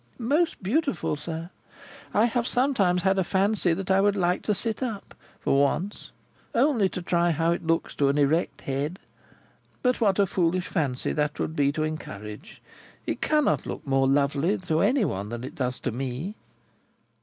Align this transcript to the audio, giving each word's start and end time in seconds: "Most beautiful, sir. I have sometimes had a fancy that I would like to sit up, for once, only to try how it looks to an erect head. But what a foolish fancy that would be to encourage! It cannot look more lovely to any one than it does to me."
"Most 0.17 0.63
beautiful, 0.63 1.15
sir. 1.15 1.51
I 2.11 2.25
have 2.25 2.47
sometimes 2.47 3.03
had 3.03 3.19
a 3.19 3.23
fancy 3.23 3.71
that 3.73 3.91
I 3.91 4.01
would 4.01 4.15
like 4.15 4.41
to 4.49 4.55
sit 4.55 4.81
up, 4.81 5.13
for 5.39 5.61
once, 5.63 6.11
only 6.55 6.89
to 6.89 7.03
try 7.03 7.29
how 7.29 7.51
it 7.51 7.67
looks 7.67 7.93
to 7.97 8.07
an 8.07 8.17
erect 8.17 8.61
head. 8.61 8.97
But 9.83 10.01
what 10.01 10.17
a 10.17 10.25
foolish 10.25 10.65
fancy 10.67 11.13
that 11.13 11.39
would 11.39 11.55
be 11.55 11.71
to 11.73 11.83
encourage! 11.83 12.63
It 13.05 13.21
cannot 13.21 13.67
look 13.67 13.85
more 13.85 14.07
lovely 14.07 14.57
to 14.57 14.79
any 14.79 15.05
one 15.05 15.29
than 15.29 15.43
it 15.43 15.53
does 15.53 15.79
to 15.81 15.91
me." 15.91 16.33